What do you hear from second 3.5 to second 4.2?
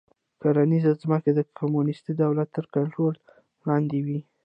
لاندې وې